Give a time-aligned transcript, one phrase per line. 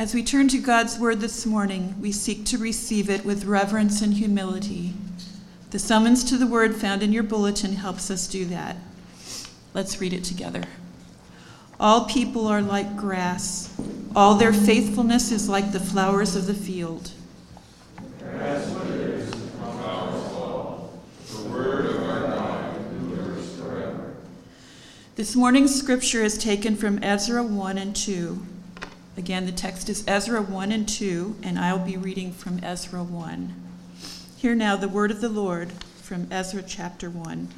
[0.00, 4.00] As we turn to God's word this morning, we seek to receive it with reverence
[4.00, 4.94] and humility.
[5.72, 8.76] The summons to the word found in your bulletin helps us do that.
[9.74, 10.62] Let's read it together.
[11.78, 13.78] All people are like grass,
[14.16, 17.10] all their faithfulness is like the flowers of the field.
[25.16, 28.46] This morning's scripture is taken from Ezra 1 and 2.
[29.16, 33.54] Again, the text is Ezra 1 and 2, and I'll be reading from Ezra 1.
[34.36, 37.48] Hear now the word of the Lord from Ezra chapter 1.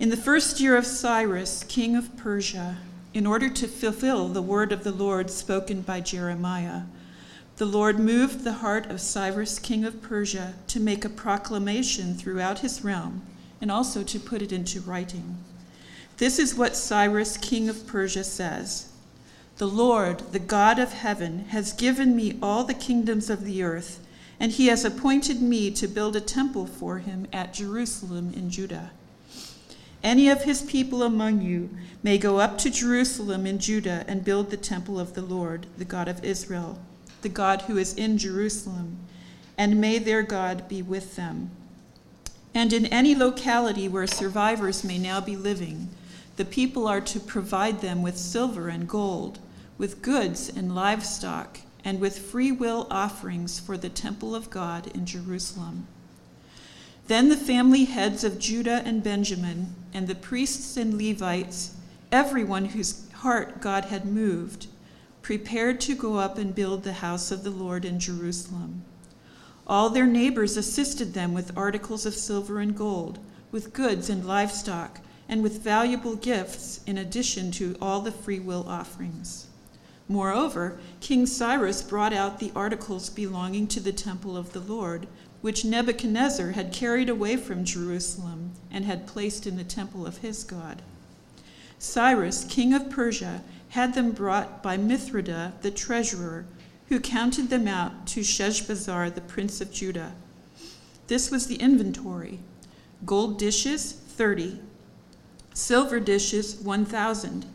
[0.00, 2.78] In the first year of Cyrus, king of Persia,
[3.14, 6.82] in order to fulfill the word of the Lord spoken by Jeremiah,
[7.56, 12.58] the Lord moved the heart of Cyrus, king of Persia, to make a proclamation throughout
[12.58, 13.22] his realm
[13.60, 15.38] and also to put it into writing.
[16.16, 18.88] This is what Cyrus, king of Persia, says
[19.56, 24.04] The Lord, the God of heaven, has given me all the kingdoms of the earth,
[24.40, 28.90] and he has appointed me to build a temple for him at Jerusalem in Judah.
[30.02, 31.70] Any of his people among you
[32.02, 35.84] may go up to Jerusalem in Judah and build the temple of the Lord, the
[35.84, 36.80] God of Israel,
[37.22, 38.98] the God who is in Jerusalem,
[39.56, 41.50] and may their God be with them.
[42.52, 45.90] And in any locality where survivors may now be living,
[46.36, 49.38] the people are to provide them with silver and gold,
[49.76, 55.04] with goods and livestock, and with free will offerings for the temple of God in
[55.04, 55.86] Jerusalem.
[57.06, 61.74] Then the family heads of Judah and Benjamin, and the priests and Levites,
[62.10, 64.68] everyone whose heart God had moved,
[65.20, 68.84] prepared to go up and build the house of the Lord in Jerusalem.
[69.66, 73.18] All their neighbors assisted them with articles of silver and gold,
[73.50, 79.46] with goods and livestock and with valuable gifts in addition to all the freewill offerings.
[80.08, 85.06] Moreover, King Cyrus brought out the articles belonging to the temple of the Lord,
[85.40, 90.44] which Nebuchadnezzar had carried away from Jerusalem and had placed in the temple of his
[90.44, 90.82] God.
[91.78, 96.46] Cyrus, king of Persia, had them brought by Mithredath the treasurer,
[96.88, 100.14] who counted them out to Sheshbazzar the prince of Judah.
[101.06, 102.40] This was the inventory
[103.04, 104.60] gold dishes, 30
[105.52, 107.46] silver dishes 1000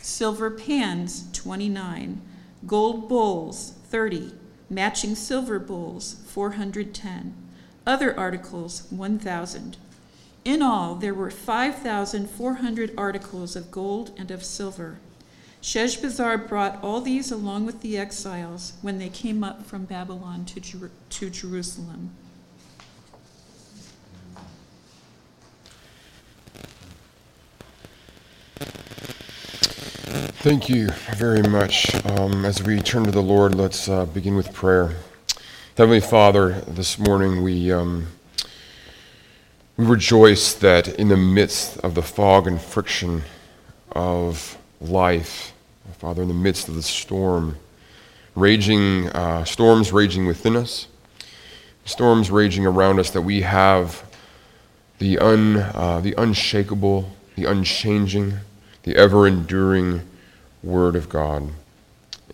[0.00, 2.20] silver pans 29
[2.66, 4.34] gold bowls 30
[4.68, 7.34] matching silver bowls 410
[7.86, 9.78] other articles 1000
[10.44, 14.98] in all there were 5400 articles of gold and of silver
[15.62, 20.60] Sheshbazzar brought all these along with the exiles when they came up from Babylon to,
[20.60, 22.10] Jer- to Jerusalem.
[30.40, 31.92] Thank you very much.
[32.06, 34.94] Um, as we turn to the Lord, let's uh, begin with prayer.
[35.76, 38.06] Heavenly Father, this morning we, um,
[39.76, 43.24] we rejoice that in the midst of the fog and friction
[43.90, 45.54] of life,
[45.98, 47.56] Father, in the midst of the storm,
[48.36, 50.86] raging, uh, storms raging within us,
[51.84, 54.08] storms raging around us, that we have
[55.00, 58.34] the, un, uh, the unshakable, the unchanging,
[58.84, 60.02] the ever enduring
[60.62, 61.50] Word of God.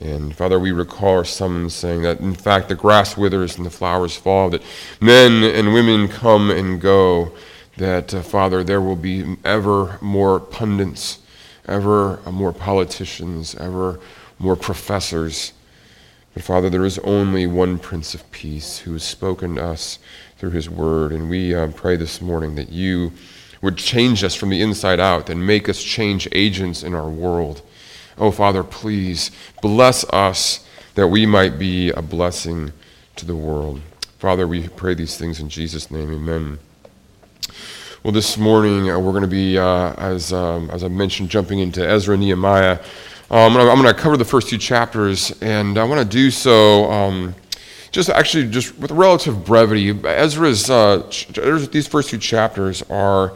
[0.01, 3.71] And Father, we recall our summons saying that, in fact, the grass withers and the
[3.71, 4.63] flowers fall, that
[5.01, 7.33] men and women come and go,
[7.77, 11.21] that, uh, Father, there will be ever more pundits,
[11.67, 14.01] ever more politicians, ever
[14.39, 15.53] more professors.
[16.35, 20.01] But Father, there is only one Prince of Peace who has spoken to us
[20.37, 21.13] through his word.
[21.13, 23.13] And we uh, pray this morning that you
[23.63, 27.63] would change us from the inside out and make us change agents in our world.
[28.17, 30.65] Oh, Father, please bless us
[30.95, 32.73] that we might be a blessing
[33.17, 33.81] to the world.
[34.19, 36.13] Father, we pray these things in Jesus' name.
[36.13, 36.61] Amen.
[38.05, 41.59] Well, this morning uh, we're going to be, uh, as, um, as I mentioned, jumping
[41.59, 42.79] into Ezra and Nehemiah.
[43.31, 46.85] Um, I'm going to cover the first two chapters, and I want to do so
[46.93, 47.35] um,
[47.91, 49.91] just actually just with relative brevity.
[50.05, 51.29] Ezra's uh, ch-
[51.73, 53.33] these first two chapters are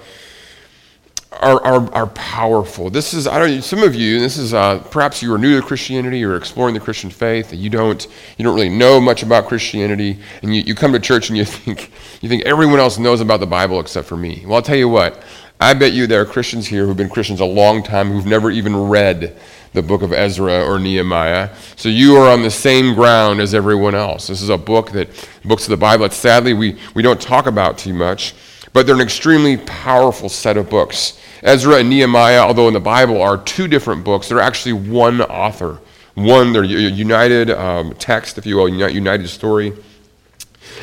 [1.40, 2.90] are, are, are powerful.
[2.90, 5.67] This is, I don't some of you, this is, uh, perhaps you are new to
[5.67, 8.06] Christianity or exploring the Christian faith, and you don't,
[8.37, 11.44] you don't really know much about Christianity, and you, you come to church and you
[11.46, 11.90] think,
[12.20, 14.43] you think everyone else knows about the Bible except for me.
[14.44, 15.23] Well, I'll tell you what,
[15.61, 18.50] I bet you there are Christians here who've been Christians a long time who've never
[18.50, 19.37] even read
[19.73, 21.50] the book of Ezra or Nehemiah.
[21.76, 24.29] So you are on the same ground as everyone else.
[24.29, 25.08] This is a book that,
[25.44, 28.34] books of the Bible that sadly we, we don't talk about too much,
[28.73, 31.19] but they're an extremely powerful set of books.
[31.43, 35.79] Ezra and Nehemiah, although in the Bible are two different books, they're actually one author,
[36.14, 39.73] one, they're united um, text, if you will, united story.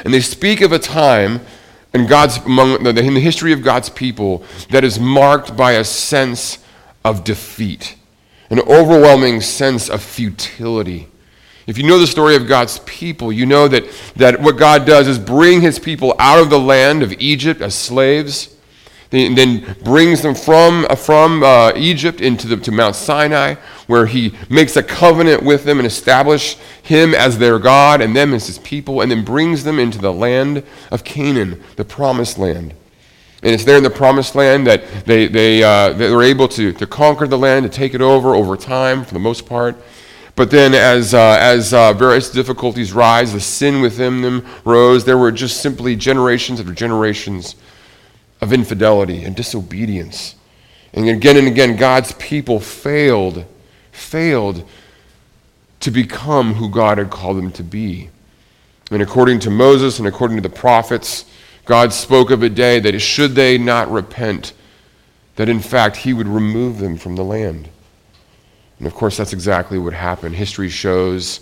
[0.03, 1.41] And they speak of a time
[1.93, 6.59] in, God's, among, in the history of God's people that is marked by a sense
[7.03, 7.95] of defeat,
[8.49, 11.07] an overwhelming sense of futility.
[11.67, 13.85] If you know the story of God's people, you know that,
[14.15, 17.73] that what God does is bring his people out of the land of Egypt as
[17.73, 18.54] slaves
[19.15, 23.55] and then brings them from, uh, from uh, Egypt into the, to Mount Sinai,
[23.87, 28.33] where he makes a covenant with them and establish him as their God and them
[28.33, 32.73] as his people, and then brings them into the land of Canaan, the promised land.
[33.43, 36.87] And it's there in the promised land that they, they, uh, they're able to, to
[36.87, 39.77] conquer the land, to take it over over time for the most part.
[40.35, 45.05] But then, as, uh, as uh, various difficulties rise, the sin within them rose.
[45.05, 47.55] There were just simply generations after generations
[48.41, 50.35] of infidelity and disobedience.
[50.93, 53.45] And again and again, God's people failed,
[53.91, 54.67] failed
[55.81, 58.09] to become who God had called them to be.
[58.91, 61.25] And according to Moses and according to the prophets,
[61.65, 64.53] God spoke of a day that should they not repent,
[65.35, 67.69] that in fact he would remove them from the land.
[68.77, 70.35] And of course, that's exactly what happened.
[70.35, 71.39] History shows,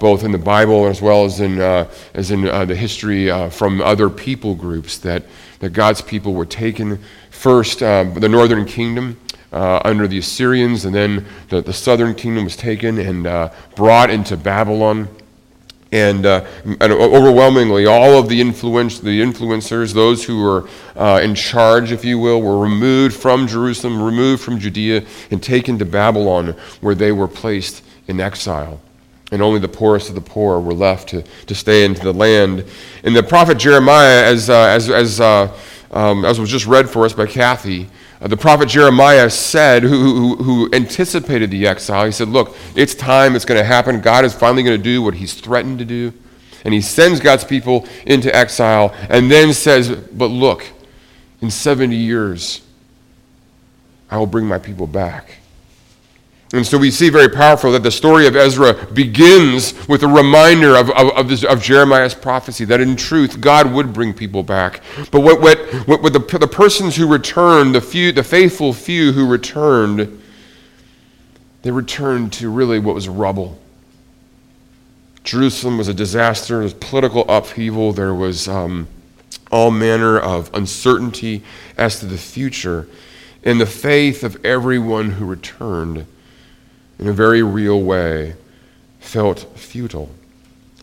[0.00, 3.48] both in the Bible as well as in, uh, as in uh, the history uh,
[3.48, 5.24] from other people groups, that
[5.60, 6.98] that God's people were taken
[7.30, 9.18] first, uh, the northern kingdom
[9.50, 14.10] uh, under the Assyrians, and then the, the southern kingdom was taken and uh, brought
[14.10, 15.08] into Babylon.
[15.90, 20.68] And, and, overwhelmingly, all of the, influence, the influencers, those who were
[21.20, 25.84] in charge, if you will, were removed from Jerusalem, removed from Judea, and taken to
[25.84, 28.80] Babylon, where they were placed in exile
[29.32, 32.64] and only the poorest of the poor were left to, to stay into the land.
[33.02, 35.56] And the prophet Jeremiah, as, uh, as, as, uh,
[35.90, 37.88] um, as was just read for us by Kathy,
[38.20, 42.94] uh, the prophet Jeremiah said, who, who, who anticipated the exile, he said, Look, it's
[42.94, 44.00] time, it's going to happen.
[44.00, 46.12] God is finally going to do what he's threatened to do.
[46.64, 50.64] And he sends God's people into exile and then says, But look,
[51.40, 52.62] in 70 years,
[54.10, 55.38] I will bring my people back.
[56.54, 60.76] And so we see very powerful that the story of Ezra begins with a reminder
[60.76, 64.80] of, of, of, this, of Jeremiah's prophecy that in truth God would bring people back.
[65.10, 65.58] But what, what,
[65.88, 70.22] what, what the, the persons who returned, the, few, the faithful few who returned,
[71.62, 73.58] they returned to really what was rubble.
[75.24, 78.86] Jerusalem was a disaster, there was political upheaval, there was um,
[79.50, 81.42] all manner of uncertainty
[81.76, 82.86] as to the future.
[83.42, 86.06] And the faith of everyone who returned
[86.98, 88.34] in a very real way,
[89.00, 90.10] felt futile.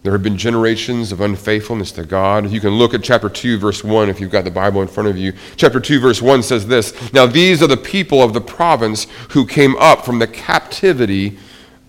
[0.04, 2.50] There have been generations of unfaithfulness to God.
[2.50, 5.10] You can look at chapter 2, verse 1, if you've got the Bible in front
[5.10, 5.34] of you.
[5.58, 9.46] Chapter 2, verse 1 says this Now these are the people of the province who
[9.46, 11.38] came up from the captivity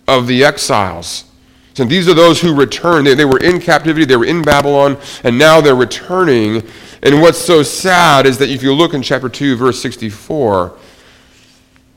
[0.06, 1.24] of the exiles.
[1.72, 3.06] So these are those who returned.
[3.06, 6.62] They, they were in captivity, they were in Babylon, and now they're returning.
[7.02, 10.76] And what's so sad is that if you look in chapter 2, verse 64,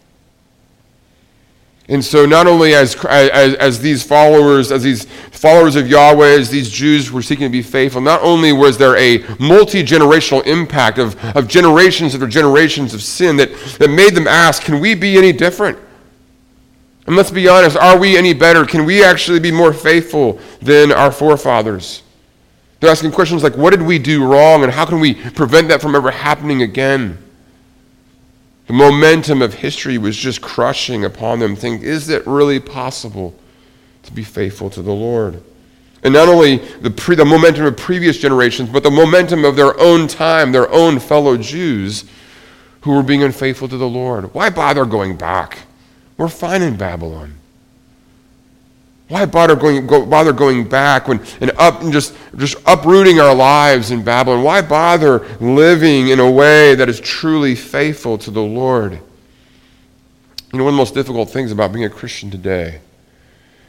[1.90, 6.48] And so, not only as, as, as, these followers, as these followers of Yahweh, as
[6.48, 10.98] these Jews were seeking to be faithful, not only was there a multi generational impact
[10.98, 15.18] of, of generations after generations of sin that, that made them ask, can we be
[15.18, 15.76] any different?
[17.08, 18.64] And let's be honest, are we any better?
[18.64, 22.04] Can we actually be more faithful than our forefathers?
[22.78, 25.82] They're asking questions like, what did we do wrong, and how can we prevent that
[25.82, 27.18] from ever happening again?
[28.70, 31.56] The momentum of history was just crushing upon them.
[31.56, 33.34] Think, is it really possible
[34.04, 35.42] to be faithful to the Lord?
[36.04, 39.76] And not only the, pre, the momentum of previous generations, but the momentum of their
[39.80, 42.04] own time, their own fellow Jews
[42.82, 44.32] who were being unfaithful to the Lord.
[44.34, 45.62] Why bother going back?
[46.16, 47.39] We're fine in Babylon.
[49.10, 53.34] Why bother going, go, bother going back when, and, up, and just, just uprooting our
[53.34, 54.44] lives in Babylon?
[54.44, 58.92] Why bother living in a way that is truly faithful to the Lord?
[58.92, 62.82] You know, one of the most difficult things about being a Christian today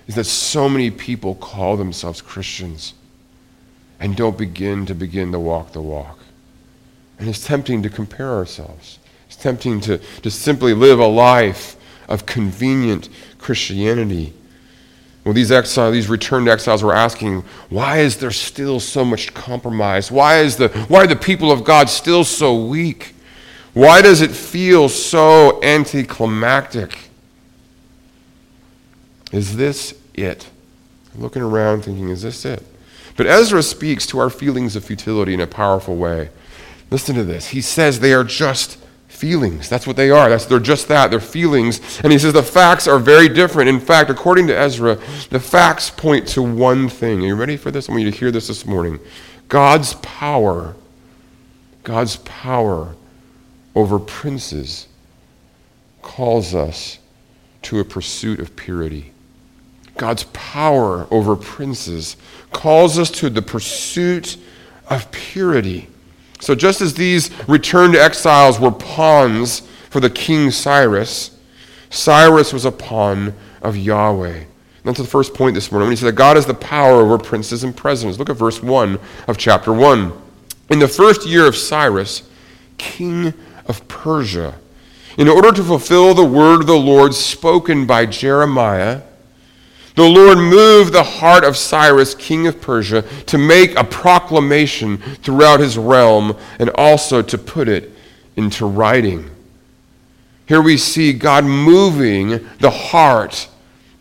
[0.05, 2.93] is that so many people call themselves Christians
[3.99, 6.19] and don't begin to begin to walk the walk.
[7.17, 8.99] And it's tempting to compare ourselves.
[9.25, 14.35] It's tempting to, to simply live a life of convenient Christianity
[15.23, 20.11] well, these exiles, these returned exiles were asking, why is there still so much compromise?
[20.11, 23.13] Why, is the, why are the people of God still so weak?
[23.73, 26.97] Why does it feel so anticlimactic?
[29.31, 30.49] Is this it?
[31.15, 32.63] Looking around thinking, is this it?
[33.15, 36.29] But Ezra speaks to our feelings of futility in a powerful way.
[36.89, 37.49] Listen to this.
[37.49, 38.80] He says they are just
[39.11, 39.69] feelings.
[39.69, 40.29] That's what they are.
[40.29, 41.11] That's, they're just that.
[41.11, 41.99] They're feelings.
[42.01, 43.69] And he says the facts are very different.
[43.69, 44.95] In fact, according to Ezra,
[45.29, 47.21] the facts point to one thing.
[47.23, 47.87] Are you ready for this?
[47.87, 48.99] I want you to hear this this morning.
[49.47, 50.75] God's power,
[51.83, 52.95] God's power
[53.75, 54.87] over princes
[56.01, 56.97] calls us
[57.63, 59.11] to a pursuit of purity.
[59.97, 62.17] God's power over princes
[62.51, 64.37] calls us to the pursuit
[64.89, 65.89] of purity.
[66.41, 71.37] So, just as these returned exiles were pawns for the king Cyrus,
[71.91, 74.45] Cyrus was a pawn of Yahweh.
[74.83, 75.85] That's the first point this morning.
[75.85, 78.17] When he said that God has the power over princes and presidents.
[78.17, 80.11] Look at verse 1 of chapter 1.
[80.71, 82.23] In the first year of Cyrus,
[82.79, 83.35] king
[83.67, 84.55] of Persia,
[85.17, 89.03] in order to fulfill the word of the Lord spoken by Jeremiah,
[89.95, 95.59] the Lord moved the heart of Cyrus, king of Persia, to make a proclamation throughout
[95.59, 97.91] his realm and also to put it
[98.35, 99.29] into writing.
[100.45, 103.47] Here we see God moving the heart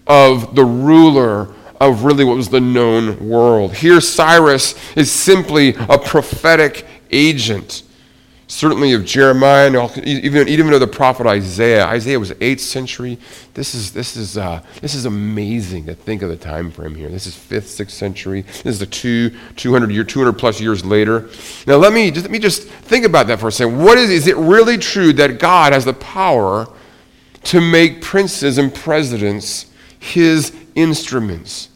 [0.06, 1.48] of the ruler
[1.80, 3.74] of really what was the known world.
[3.74, 7.82] Here, Cyrus is simply a prophetic agent
[8.50, 11.86] certainly of Jeremiah, and even, even of the prophet Isaiah.
[11.86, 13.16] Isaiah was 8th century.
[13.54, 17.08] This is, this, is, uh, this is amazing to think of the time frame here.
[17.08, 18.42] This is 5th, 6th century.
[18.42, 21.30] This is the two, 200, year, 200 plus years later.
[21.68, 23.78] Now, let me, just, let me just think about that for a second.
[23.78, 26.68] What is, is it really true that God has the power
[27.44, 31.68] to make princes and presidents his instruments?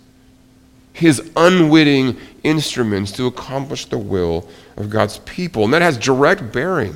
[0.93, 5.65] His unwitting instruments to accomplish the will of God's people.
[5.65, 6.95] And that has direct bearing,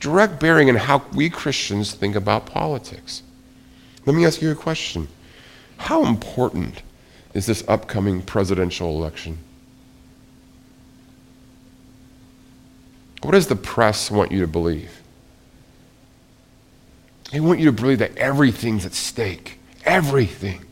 [0.00, 3.22] direct bearing in how we Christians think about politics.
[4.06, 5.08] Let me ask you a question.
[5.76, 6.82] How important
[7.34, 9.38] is this upcoming presidential election?
[13.22, 15.02] What does the press want you to believe?
[17.32, 19.58] They want you to believe that everything's at stake.
[19.84, 20.64] Everything.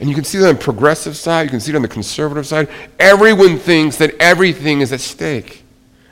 [0.00, 1.88] And you can see that on the progressive side, you can see it on the
[1.88, 2.68] conservative side.
[2.98, 5.64] Everyone thinks that everything is at stake.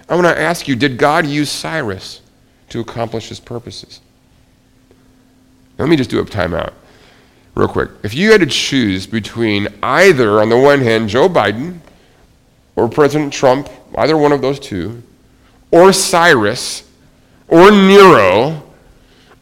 [0.08, 2.20] I want to ask you did God use Cyrus
[2.70, 4.00] to accomplish his purposes?
[5.78, 6.72] Let me just do a timeout
[7.54, 7.90] real quick.
[8.02, 11.78] If you had to choose between either, on the one hand, Joe Biden
[12.76, 15.02] or President Trump, either one of those two,
[15.70, 16.88] or Cyrus,
[17.48, 18.62] or Nero,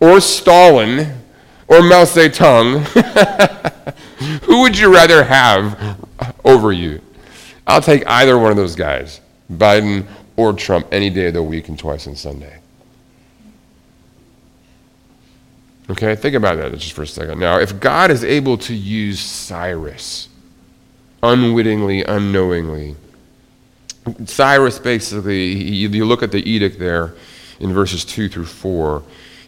[0.00, 1.23] or Stalin,
[1.68, 2.82] or Mao Zedong,
[4.42, 5.98] who would you rather have
[6.44, 7.00] over you?
[7.66, 10.06] I'll take either one of those guys, Biden
[10.36, 12.58] or Trump, any day of the week and twice on Sunday.
[15.90, 17.38] Okay, think about that just for a second.
[17.38, 20.28] Now, if God is able to use Cyrus
[21.22, 22.96] unwittingly, unknowingly,
[24.24, 27.14] Cyrus basically, you look at the edict there
[27.60, 29.02] in verses 2 through 4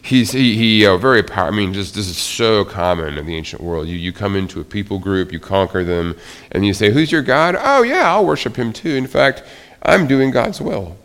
[0.07, 1.53] he's he, he uh, very powerful.
[1.53, 3.87] I mean, just this is so common in the ancient world.
[3.87, 6.15] You you come into a people group, you conquer them,
[6.51, 8.95] and you say, "Who's your God?" Oh yeah, I'll worship him too.
[8.95, 9.43] In fact,
[9.83, 10.97] I'm doing God's will,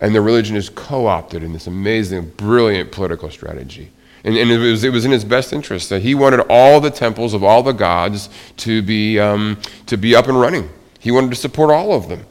[0.00, 3.90] and the religion is co-opted in this amazing, brilliant political strategy.
[4.22, 6.90] And, and it, was, it was in his best interest that he wanted all the
[6.90, 10.68] temples of all the gods to be, um, to be up and running.
[10.98, 12.26] He wanted to support all of them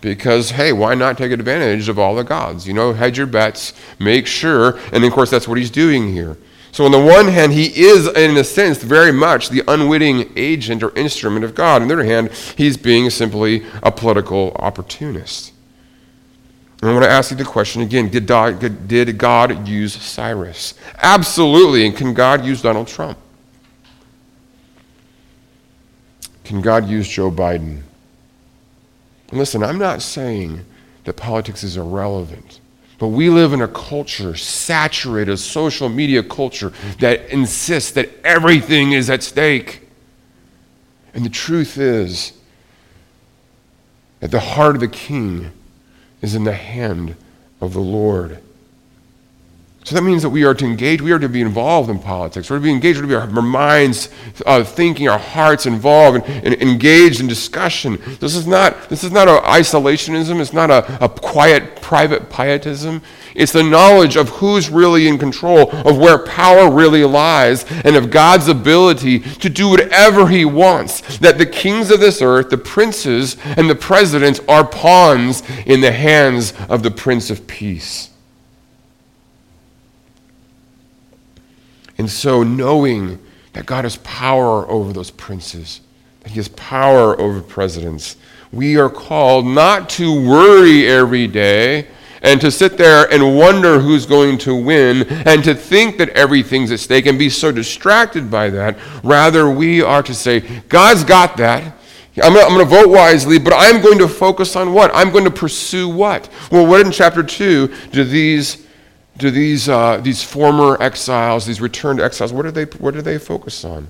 [0.00, 3.72] because hey why not take advantage of all the gods you know hedge your bets
[3.98, 6.36] make sure and of course that's what he's doing here
[6.72, 10.82] so on the one hand he is in a sense very much the unwitting agent
[10.82, 15.52] or instrument of god on the other hand he's being simply a political opportunist
[16.80, 20.74] and I want to ask you the question again did God, did God use Cyrus?
[20.96, 21.86] Absolutely.
[21.86, 23.18] And can God use Donald Trump?
[26.44, 27.82] Can God use Joe Biden?
[29.38, 30.64] Listen, I'm not saying
[31.04, 32.60] that politics is irrelevant.
[32.98, 39.08] But we live in a culture, saturated social media culture, that insists that everything is
[39.08, 39.88] at stake.
[41.14, 42.32] And the truth is
[44.20, 45.50] that the heart of the king
[46.20, 47.16] is in the hand
[47.60, 48.42] of the Lord.
[49.82, 52.50] So that means that we are to engage, we are to be involved in politics.
[52.50, 54.10] We're to be engaged, we're to be our, minds
[54.44, 57.98] uh, thinking, our hearts involved and, and, engaged in discussion.
[58.20, 63.00] This is not, this is not an isolationism, it's not a, a quiet, private pietism.
[63.34, 68.10] It's the knowledge of who's really in control, of where power really lies, and of
[68.10, 71.18] God's ability to do whatever He wants.
[71.18, 75.92] That the kings of this earth, the princes, and the presidents are pawns in the
[75.92, 78.09] hands of the Prince of Peace.
[82.00, 83.18] And so, knowing
[83.52, 85.82] that God has power over those princes,
[86.20, 88.16] that He has power over presidents,
[88.50, 91.88] we are called not to worry every day
[92.22, 96.72] and to sit there and wonder who's going to win and to think that everything's
[96.72, 98.78] at stake and be so distracted by that.
[99.04, 100.40] Rather, we are to say,
[100.70, 101.76] God's got that.
[102.22, 104.90] I'm going to vote wisely, but I'm going to focus on what?
[104.94, 106.30] I'm going to pursue what?
[106.50, 108.66] Well, what in chapter 2 do these,
[109.20, 113.18] do these, uh, these former exiles, these returned exiles, what do, they, what do they
[113.18, 113.88] focus on?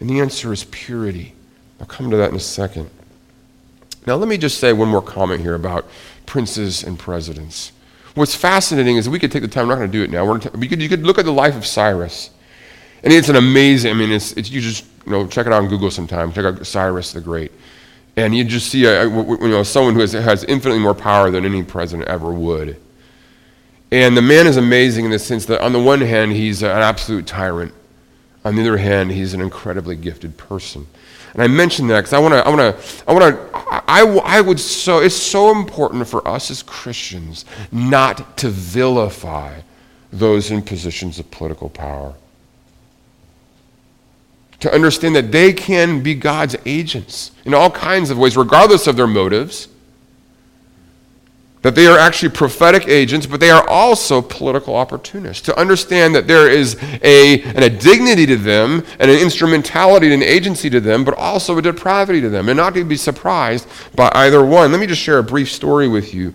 [0.00, 1.34] And the answer is purity.
[1.80, 2.90] I'll come to that in a second.
[4.06, 5.86] Now, let me just say one more comment here about
[6.26, 7.72] princes and presidents.
[8.14, 10.24] What's fascinating is we could take the time, we're not going to do it now.
[10.24, 12.30] We're you, could, you could look at the life of Cyrus.
[13.02, 15.62] And it's an amazing, I mean, it's, it's, you just, you know, check it out
[15.62, 16.32] on Google sometime.
[16.32, 17.52] Check out Cyrus the Great.
[18.16, 21.44] And you just see, a, you know, someone who has, has infinitely more power than
[21.44, 22.76] any president ever would.
[23.90, 26.70] And the man is amazing in the sense that, on the one hand, he's an
[26.70, 27.72] absolute tyrant.
[28.44, 30.86] On the other hand, he's an incredibly gifted person.
[31.32, 34.02] And I mention that because I want to, I want to, I want to, I,
[34.24, 39.60] I would so, it's so important for us as Christians not to vilify
[40.12, 42.14] those in positions of political power.
[44.60, 48.96] To understand that they can be God's agents in all kinds of ways, regardless of
[48.96, 49.68] their motives
[51.62, 55.42] that they are actually prophetic agents, but they are also political opportunists.
[55.46, 60.22] To understand that there is a, an, a dignity to them, and an instrumentality and
[60.22, 63.66] an agency to them, but also a depravity to them, and not to be surprised
[63.96, 64.70] by either one.
[64.70, 66.32] Let me just share a brief story with you.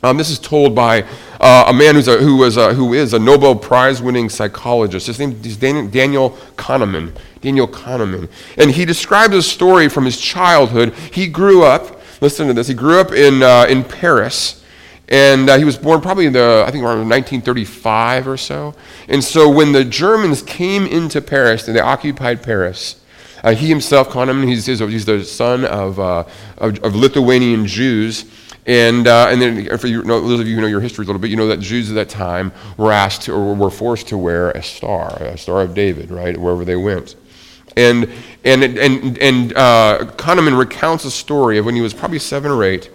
[0.00, 1.04] Um, this is told by
[1.40, 5.08] uh, a man who's a, who, was a, who is a Nobel Prize winning psychologist.
[5.08, 7.16] His name is Daniel Kahneman.
[7.40, 8.28] Daniel Kahneman.
[8.56, 10.94] And he describes a story from his childhood.
[11.12, 12.68] He grew up Listen to this.
[12.68, 14.64] He grew up in, uh, in Paris,
[15.08, 18.74] and uh, he was born probably in the, I think around 1935 or so.
[19.08, 23.00] And so when the Germans came into Paris and they occupied Paris,
[23.44, 26.24] uh, he himself, Kahneman, he's, he's the son of, uh,
[26.58, 28.24] of, of, Lithuanian Jews.
[28.66, 31.20] And, uh, and then, for you, those of you who know your history a little
[31.20, 34.18] bit, you know that Jews at that time were asked to, or were forced to
[34.18, 37.14] wear a star, a Star of David, right, wherever they went.
[37.78, 38.10] And,
[38.44, 42.64] and, and, and uh, Kahneman recounts a story of when he was probably seven or
[42.64, 42.90] eight.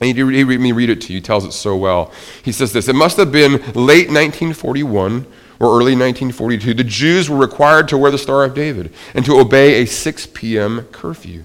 [0.00, 1.18] And he, he, let me read it to you.
[1.18, 2.10] He tells it so well.
[2.42, 5.26] He says this It must have been late 1941
[5.60, 6.72] or early 1942.
[6.72, 10.26] The Jews were required to wear the Star of David and to obey a 6
[10.32, 10.88] p.m.
[10.90, 11.44] curfew.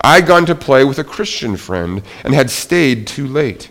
[0.00, 3.70] I'd gone to play with a Christian friend and had stayed too late.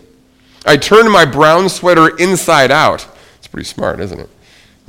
[0.64, 3.08] I turned my brown sweater inside out.
[3.38, 4.28] It's pretty smart, isn't it?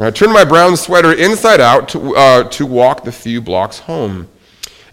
[0.01, 4.29] I turned my brown sweater inside out to, uh, to walk the few blocks home.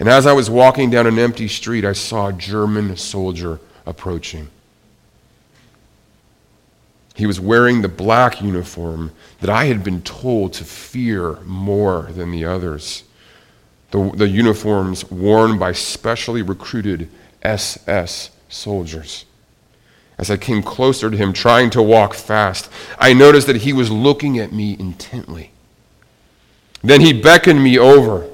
[0.00, 4.48] And as I was walking down an empty street, I saw a German soldier approaching.
[7.14, 12.30] He was wearing the black uniform that I had been told to fear more than
[12.30, 13.04] the others.
[13.92, 17.08] The, the uniforms worn by specially recruited
[17.42, 19.24] SS soldiers.
[20.18, 23.90] As I came closer to him, trying to walk fast, I noticed that he was
[23.90, 25.50] looking at me intently.
[26.82, 28.28] Then he beckoned me over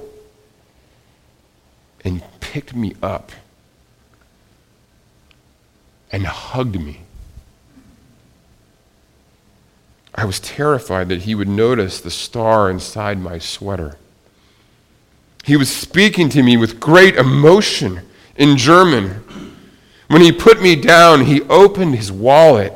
[2.05, 3.31] and picked me up
[6.11, 7.01] and hugged me.
[10.15, 13.97] I was terrified that he would notice the star inside my sweater.
[15.43, 18.01] He was speaking to me with great emotion
[18.35, 19.22] in German.
[20.13, 22.71] When he put me down, he opened his wallet,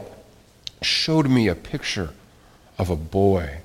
[0.81, 2.09] showed me a picture
[2.79, 3.57] of a boy,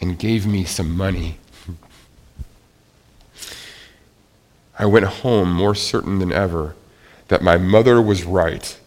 [0.00, 1.36] and gave me some money.
[4.78, 6.76] I went home more certain than ever
[7.28, 8.80] that my mother was right.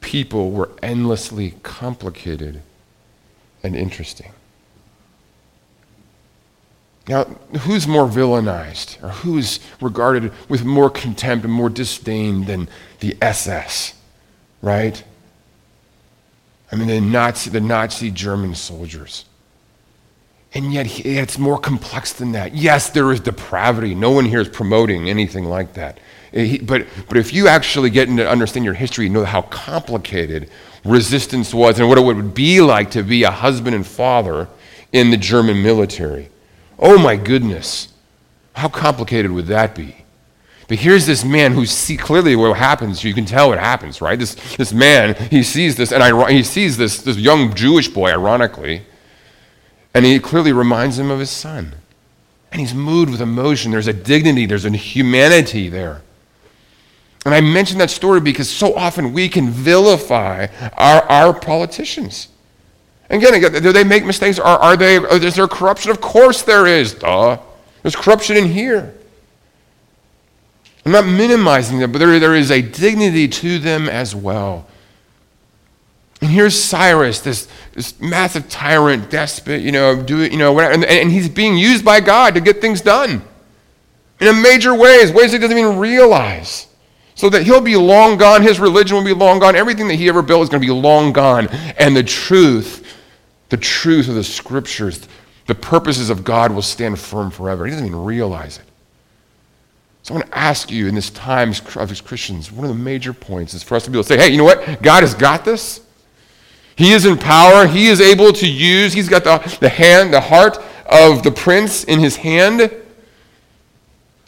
[0.00, 2.62] People were endlessly complicated
[3.62, 4.32] and interesting.
[7.10, 7.24] Now,
[7.62, 12.68] who's more villainized or who's regarded with more contempt and more disdain than
[13.00, 13.94] the SS,
[14.62, 15.02] right?
[16.70, 19.24] I mean, the Nazi, the Nazi German soldiers.
[20.54, 22.54] And yet, it's more complex than that.
[22.54, 23.96] Yes, there is depravity.
[23.96, 25.98] No one here is promoting anything like that.
[26.32, 30.48] Eh, but, but if you actually get into understand your history, you know how complicated
[30.84, 34.46] resistance was and what it would be like to be a husband and father
[34.92, 36.30] in the German military.
[36.80, 37.88] Oh my goodness.
[38.54, 39.96] How complicated would that be?
[40.66, 43.04] But here's this man who see clearly what happens.
[43.04, 44.18] You can tell what happens, right?
[44.18, 48.82] This, this man, he sees this, and he sees this, this young Jewish boy, ironically,
[49.92, 51.74] and he clearly reminds him of his son.
[52.52, 53.72] And he's moved with emotion.
[53.72, 56.02] There's a dignity, there's a humanity there.
[57.24, 62.28] And I mention that story because so often we can vilify our, our politicians.
[63.10, 64.38] And again, do they make mistakes?
[64.38, 65.90] Are, are they, uh, is there corruption?
[65.90, 66.94] Of course there is.
[66.94, 67.38] Duh.
[67.82, 68.94] There's corruption in here.
[70.86, 74.66] I'm not minimizing them, but there, there is a dignity to them as well.
[76.20, 81.10] And here's Cyrus, this, this massive tyrant, despot, you know, do you know, and, and
[81.10, 83.22] he's being used by God to get things done
[84.20, 86.66] in a major ways, ways he doesn't even realize.
[87.14, 90.08] So that he'll be long gone, his religion will be long gone, everything that he
[90.08, 91.48] ever built is going to be long gone.
[91.78, 92.86] And the truth,
[93.50, 95.06] the truth of the scriptures,
[95.46, 97.66] the purposes of God will stand firm forever.
[97.66, 98.64] He doesn't even realize it.
[100.02, 103.12] So I want to ask you in this time of Christians, one of the major
[103.12, 104.80] points is for us to be able to say, hey, you know what?
[104.82, 105.82] God has got this.
[106.76, 107.66] He is in power.
[107.66, 111.84] He is able to use, he's got the, the hand, the heart of the prince
[111.84, 112.62] in his hand.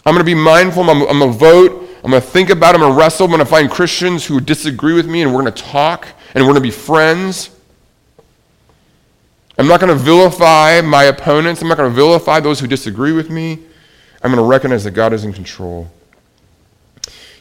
[0.05, 0.83] I'm going to be mindful.
[0.91, 1.89] I'm, I'm going to vote.
[2.05, 2.79] I'm going to think about it.
[2.79, 3.27] I'm going to wrestle.
[3.27, 6.45] I'm going to find Christians who disagree with me, and we're going to talk, and
[6.45, 7.52] we're going to be friends.
[9.59, 11.61] I'm not going to vilify my opponents.
[11.61, 13.59] I'm not going to vilify those who disagree with me.
[14.23, 15.91] I'm going to recognize that God is in control.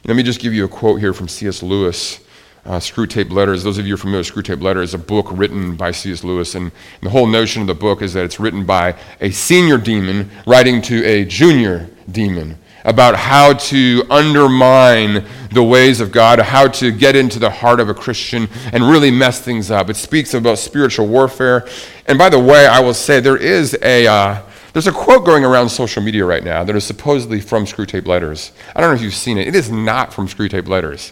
[0.06, 1.62] Let me just give you a quote here from C.S.
[1.62, 2.20] Lewis
[2.66, 3.64] uh, Screwtape Letters.
[3.64, 6.24] Those of you are familiar with Screwtape Letters, is a book written by C.S.
[6.24, 6.56] Lewis.
[6.56, 6.72] And
[7.02, 10.82] the whole notion of the book is that it's written by a senior demon writing
[10.84, 17.16] to a junior demon about how to undermine the ways of God, how to get
[17.16, 19.90] into the heart of a Christian and really mess things up.
[19.90, 21.68] It speaks about spiritual warfare.
[22.08, 24.08] And by the way, I will say there is a.
[24.08, 24.42] Uh,
[24.74, 28.54] there's a quote going around social media right now that is supposedly from Screwtape Letters.
[28.74, 29.50] I don't know if you've seen it.
[29.50, 31.12] It is not from Screwtape Letters.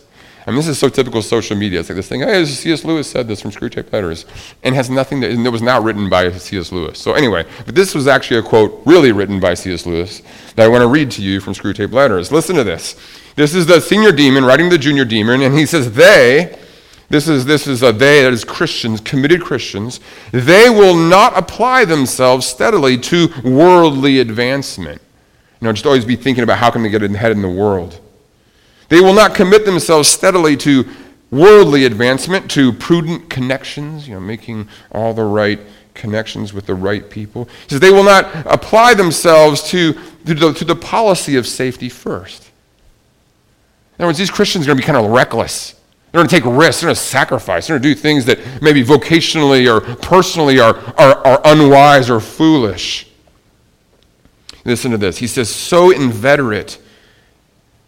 [0.50, 1.80] I mean, this is so typical social media.
[1.80, 2.84] It's like this thing, hey, C.S.
[2.84, 4.26] Lewis said this from Screwtape Letters,
[4.64, 6.72] and has nothing and it was not written by C.S.
[6.72, 6.98] Lewis.
[6.98, 9.86] So anyway, but this was actually a quote really written by C.S.
[9.86, 10.24] Lewis
[10.56, 12.32] that I want to read to you from Screwtape Letters.
[12.32, 12.96] Listen to this.
[13.36, 16.58] This is the senior demon writing the junior demon, and he says, they,
[17.10, 20.00] this is, this is a they, that is Christians, committed Christians,
[20.32, 25.00] they will not apply themselves steadily to worldly advancement.
[25.62, 28.02] You know, just always be thinking about how can they get ahead in the world.
[28.90, 30.86] They will not commit themselves steadily to
[31.32, 35.60] worldly advancement, to prudent connections, you know, making all the right
[35.94, 37.46] connections with the right people.
[37.64, 39.94] He says they will not apply themselves to,
[40.26, 42.50] to, the, to the policy of safety first.
[43.98, 45.74] In other words, these Christians are going to be kind of reckless.
[46.12, 46.82] They're going to take risks.
[46.82, 47.68] They're going to sacrifice.
[47.68, 52.20] They're going to do things that maybe vocationally or personally are, are, are unwise or
[52.20, 53.08] foolish.
[54.66, 55.18] Listen to this.
[55.18, 56.80] He says, so inveterate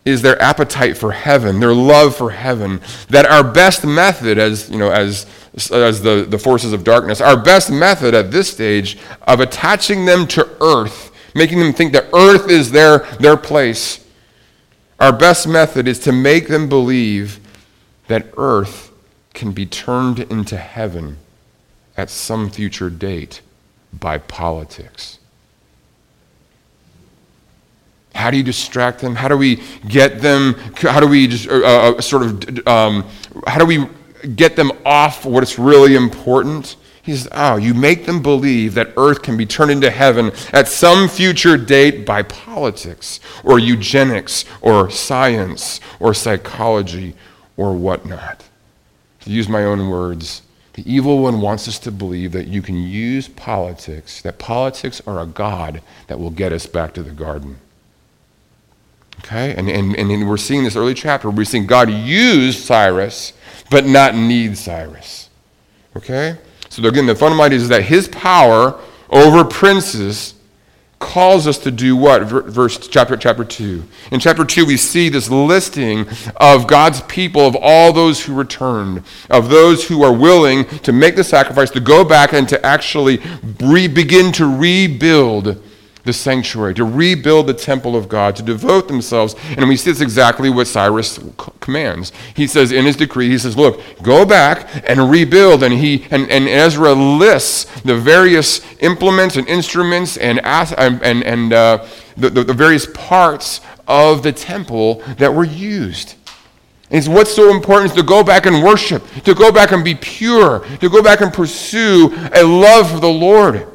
[0.04, 4.78] is their appetite for heaven, their love for heaven, that our best method as, you
[4.78, 5.26] know, as,
[5.72, 10.26] as the, the forces of darkness, our best method at this stage of attaching them
[10.28, 14.08] to earth, making them think that earth is their, their place,
[15.00, 17.40] our best method is to make them believe
[18.08, 18.92] that earth
[19.34, 21.18] can be turned into heaven
[21.96, 23.42] at some future date
[23.94, 25.20] by politics.
[28.14, 29.16] How do you distract them?
[29.16, 30.54] How do we get them?
[30.76, 33.06] How do we just, uh, uh, sort of, um,
[33.48, 33.88] how do we
[34.36, 36.76] get them off what's really important?
[37.04, 40.68] He says, oh, you make them believe that earth can be turned into heaven at
[40.68, 47.16] some future date by politics or eugenics or science or psychology
[47.58, 48.44] or whatnot.
[49.22, 50.44] To use my own words,
[50.74, 55.20] the evil one wants us to believe that you can use politics, that politics are
[55.20, 57.58] a God that will get us back to the garden.
[59.24, 59.54] Okay?
[59.56, 63.34] And, and, and we're seeing this early chapter, we're seeing God use Cyrus,
[63.70, 65.30] but not need Cyrus.
[65.96, 66.38] Okay?
[66.70, 68.80] So again, the fundamental idea is that his power
[69.10, 70.36] over princes
[71.00, 72.24] calls us to do what?
[72.24, 73.84] Verse chapter chapter 2.
[74.12, 76.08] In chapter 2 we see this listing
[76.38, 81.16] of God's people of all those who returned, of those who are willing to make
[81.16, 83.20] the sacrifice to go back and to actually
[83.60, 85.62] re- begin to rebuild
[86.04, 89.36] the sanctuary, to rebuild the temple of God, to devote themselves.
[89.58, 91.20] And we see this exactly what Cyrus
[91.60, 92.12] commands.
[92.36, 95.64] He says in his decree, he says, Look, go back and rebuild.
[95.64, 101.86] And, he, and, and Ezra lists the various implements and instruments and, and, and uh,
[102.18, 106.16] the, the, the various parts of the temple that were used.
[106.90, 109.96] And what's so important is to go back and worship, to go back and be
[109.96, 113.68] pure, to go back and pursue a love for the Lord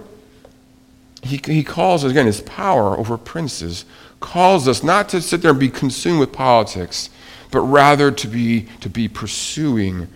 [1.26, 3.84] he, he calls us, again, his power over princes
[4.20, 7.10] calls us not to sit there and be consumed with politics,
[7.50, 10.08] but rather to be, to be pursuing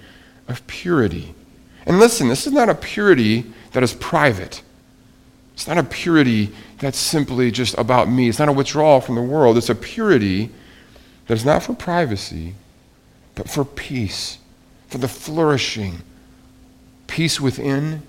[0.48, 1.34] of purity.
[1.86, 4.62] And listen, this is not a purity that is private.
[5.54, 8.28] It's not a purity that's simply just about me.
[8.28, 9.58] It's not a withdrawal from the world.
[9.58, 10.50] It's a purity
[11.26, 12.54] that is not for privacy,
[13.34, 14.38] but for peace,
[14.88, 16.02] for the flourishing.
[17.06, 18.02] Peace within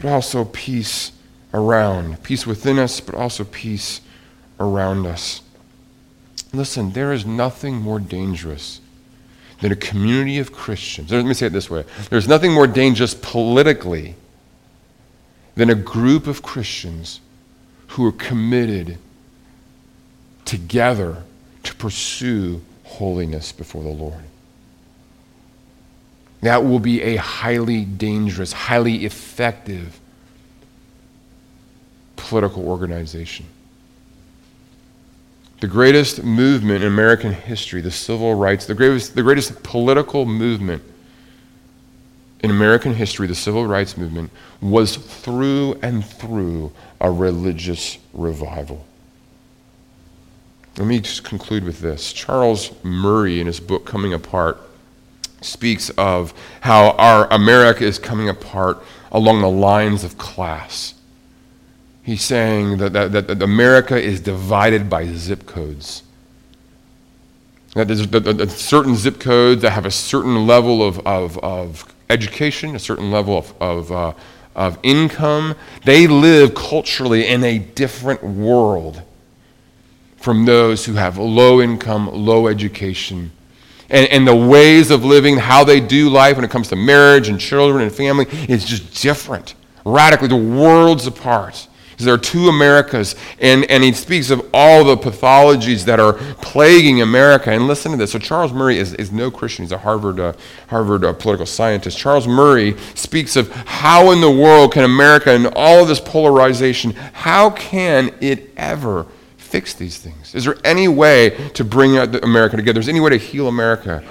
[0.00, 1.12] but also peace
[1.52, 2.22] around.
[2.22, 4.00] Peace within us, but also peace
[4.58, 5.42] around us.
[6.52, 8.80] Listen, there is nothing more dangerous
[9.60, 11.12] than a community of Christians.
[11.12, 14.14] Let me say it this way there's nothing more dangerous politically
[15.54, 17.20] than a group of Christians
[17.88, 18.98] who are committed
[20.44, 21.24] together
[21.62, 24.24] to pursue holiness before the Lord.
[26.40, 30.00] That will be a highly dangerous, highly effective
[32.20, 33.46] political organization.
[35.60, 40.82] The greatest movement in American history, the civil rights, the greatest, the greatest political movement
[42.42, 44.30] in American history, the civil rights movement,
[44.62, 48.86] was through and through a religious revival.
[50.78, 52.12] Let me just conclude with this.
[52.12, 54.58] Charles Murray, in his book Coming Apart,
[55.42, 58.78] speaks of how our America is coming apart
[59.12, 60.94] along the lines of class.
[62.02, 66.02] He's saying that, that, that America is divided by zip codes.
[67.74, 72.74] That there's that, certain zip codes that have a certain level of, of, of education,
[72.74, 74.12] a certain level of, of, uh,
[74.56, 75.54] of income.
[75.84, 79.02] They live culturally in a different world
[80.16, 83.30] from those who have low income, low education.
[83.88, 87.28] And, and the ways of living, how they do life when it comes to marriage
[87.28, 89.54] and children and family is just different.
[89.84, 91.68] Radically, the worlds apart.
[92.04, 97.02] There are two Americas, and, and he speaks of all the pathologies that are plaguing
[97.02, 97.50] America.
[97.50, 98.12] And listen to this.
[98.12, 100.32] So, Charles Murray is, is no Christian, he's a Harvard, uh,
[100.68, 101.98] Harvard uh, political scientist.
[101.98, 106.92] Charles Murray speaks of how in the world can America, and all of this polarization,
[107.12, 110.34] how can it ever fix these things?
[110.34, 112.80] Is there any way to bring America together?
[112.80, 114.02] Is there any way to heal America?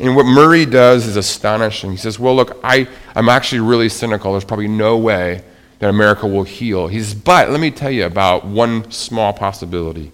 [0.00, 1.90] And what Murray does is astonishing.
[1.90, 4.32] He says, Well, look, I, I'm actually really cynical.
[4.32, 5.42] There's probably no way
[5.78, 6.88] that America will heal.
[6.88, 10.12] He says, But let me tell you about one small possibility.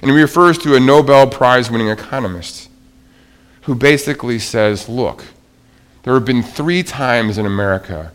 [0.00, 2.68] And he refers to a Nobel Prize winning economist
[3.62, 5.24] who basically says, Look,
[6.02, 8.12] there have been three times in America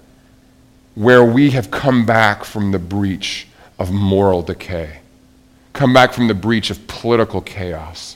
[0.96, 3.48] where we have come back from the breach
[3.80, 5.00] of moral decay
[5.74, 8.16] come back from the breach of political chaos.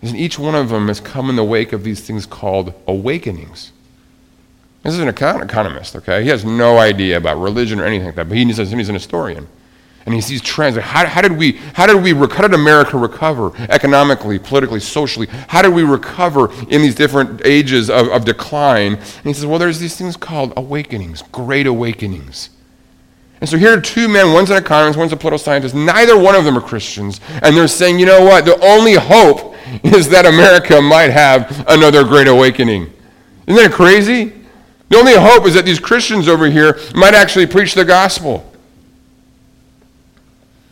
[0.00, 3.72] And each one of them has come in the wake of these things called awakenings.
[4.82, 6.22] This is an economist, okay?
[6.22, 8.94] He has no idea about religion or anything like that, but he says he's an
[8.94, 9.48] historian.
[10.06, 10.76] And he sees trends.
[10.78, 15.26] How, how, did we, how, did we, how did America recover economically, politically, socially?
[15.26, 18.94] How did we recover in these different ages of, of decline?
[18.94, 22.48] And he says, well, there's these things called awakenings, great awakenings.
[23.40, 25.74] And so here are two men, one's an economist, one's a political scientist.
[25.74, 27.20] Neither one of them are Christians.
[27.42, 28.46] And they're saying, you know what?
[28.46, 32.90] The only hope is that America might have another great awakening.
[33.46, 34.32] Isn't that crazy?
[34.88, 38.50] The only hope is that these Christians over here might actually preach the gospel.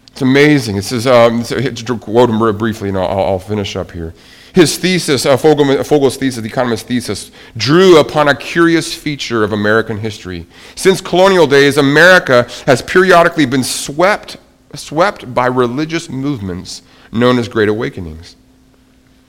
[0.09, 0.77] It's amazing.
[0.77, 4.15] It says, um, to quote him briefly, and I'll, I'll finish up here.
[4.55, 9.53] His thesis, uh, Fogel, Fogel's thesis, the economist's thesis, drew upon a curious feature of
[9.53, 10.47] American history.
[10.75, 14.39] Since colonial days, America has periodically been swept,
[14.75, 16.81] swept by religious movements
[17.13, 18.37] known as Great Awakenings.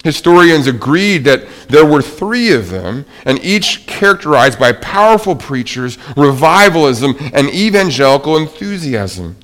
[0.07, 7.13] Historians agreed that there were three of them, and each characterized by powerful preachers, revivalism,
[7.33, 9.35] and evangelical enthusiasm.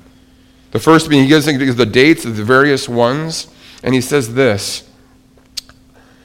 [0.70, 3.48] The first being, he gives the dates of the various ones,
[3.82, 4.88] and he says this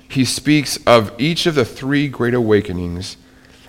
[0.08, 3.18] he speaks of each of the three great awakenings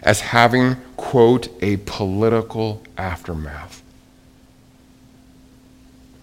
[0.04, 3.82] as having, quote, a political aftermath.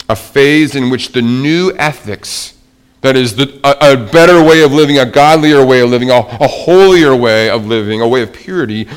[0.07, 2.56] A phase in which the new ethics,
[3.01, 6.17] that is, the, a, a, better way of living, a godlier way of living, a,
[6.17, 8.87] a holier way of living, a way of purity,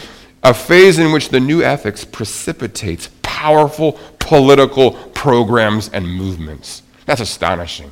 [0.43, 6.83] a phase in which the new ethics precipitates powerful political programs and movements.
[7.07, 7.91] That's astonishing.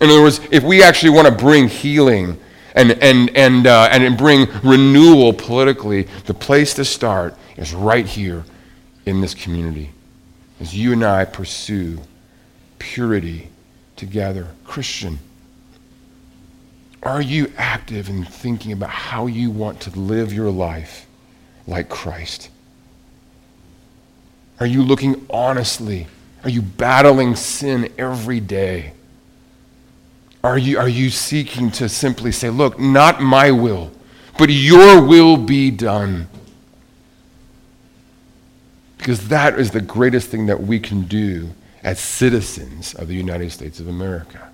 [0.00, 2.38] In other words, if we actually want to bring healing
[2.74, 8.44] and, and, and, uh, and bring renewal politically, the place to start is right here
[9.06, 9.90] in this community
[10.60, 12.00] as you and I pursue
[12.78, 13.50] purity
[13.98, 14.48] together.
[14.64, 15.18] Christian,
[17.02, 21.06] are you active in thinking about how you want to live your life
[21.66, 22.50] like Christ?
[24.60, 26.06] Are you looking honestly?
[26.44, 28.92] Are you battling sin every day?
[30.42, 33.90] Are you, are you seeking to simply say, look, not my will,
[34.38, 36.28] but your will be done?
[38.96, 41.50] Because that is the greatest thing that we can do
[41.82, 44.50] as citizens of the United States of America.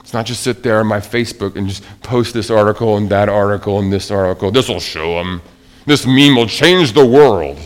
[0.00, 3.28] It's not just sit there on my Facebook and just post this article and that
[3.28, 4.50] article and this article.
[4.50, 5.42] This will show them.
[5.86, 7.58] This meme will change the world.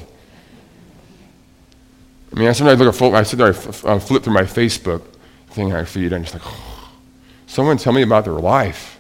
[2.35, 5.03] I mean, I sometimes look at, I sit there, I flip through my Facebook
[5.51, 6.91] thing I feed, and I'm just like, oh,
[7.47, 8.99] someone tell me about their life,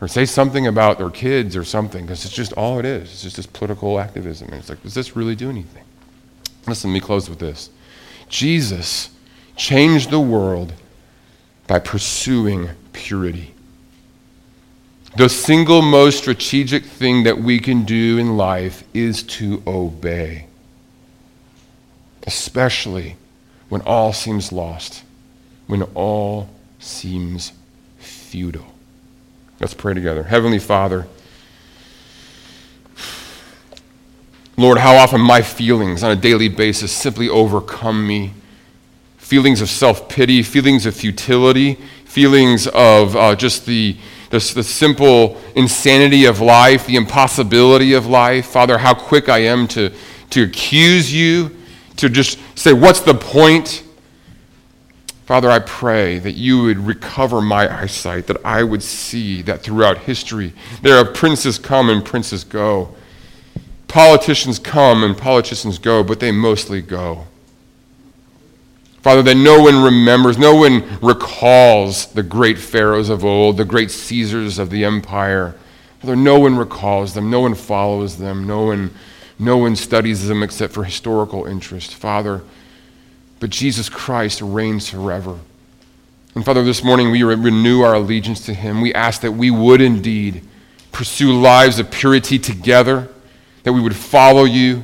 [0.00, 3.10] or say something about their kids or something, because it's just all it is.
[3.10, 4.48] It's just this political activism.
[4.48, 5.84] And it's like, does this really do anything?
[6.66, 7.70] Listen, let me close with this.
[8.28, 9.10] Jesus
[9.56, 10.72] changed the world
[11.66, 13.54] by pursuing purity.
[15.16, 20.46] The single most strategic thing that we can do in life is to obey,
[22.26, 23.16] especially
[23.70, 25.02] when all seems lost,
[25.66, 27.52] when all seems
[27.98, 28.66] futile.
[29.58, 30.24] Let's pray together.
[30.24, 31.06] Heavenly Father,
[34.58, 38.32] Lord, how often my feelings on a daily basis simply overcome me.
[39.26, 43.96] Feelings of self pity, feelings of futility, feelings of uh, just the,
[44.30, 48.46] the, the simple insanity of life, the impossibility of life.
[48.46, 49.92] Father, how quick I am to,
[50.30, 51.50] to accuse you,
[51.96, 53.82] to just say, What's the point?
[55.24, 59.98] Father, I pray that you would recover my eyesight, that I would see that throughout
[59.98, 62.94] history there are princes come and princes go.
[63.88, 67.26] Politicians come and politicians go, but they mostly go.
[69.06, 73.92] Father, that no one remembers, no one recalls the great pharaohs of old, the great
[73.92, 75.54] Caesars of the empire.
[76.00, 78.90] Father, no one recalls them, no one follows them, no one,
[79.38, 81.94] no one studies them except for historical interest.
[81.94, 82.42] Father,
[83.38, 85.38] but Jesus Christ reigns forever.
[86.34, 88.80] And Father, this morning we renew our allegiance to him.
[88.80, 90.42] We ask that we would indeed
[90.90, 93.08] pursue lives of purity together,
[93.62, 94.82] that we would follow you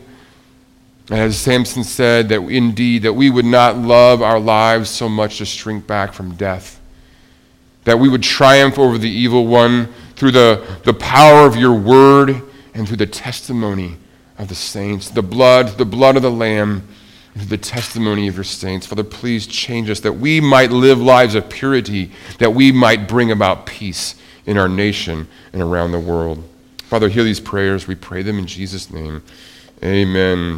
[1.10, 5.44] as Samson said, that indeed, that we would not love our lives so much to
[5.44, 6.80] shrink back from death.
[7.84, 12.42] That we would triumph over the evil one through the, the power of your word
[12.74, 13.96] and through the testimony
[14.38, 16.86] of the saints, the blood, the blood of the Lamb,
[17.34, 18.86] and through the testimony of your saints.
[18.86, 23.30] Father, please change us that we might live lives of purity, that we might bring
[23.30, 24.14] about peace
[24.46, 26.48] in our nation and around the world.
[26.84, 27.86] Father, hear these prayers.
[27.86, 29.22] We pray them in Jesus' name.
[29.82, 30.50] Amen.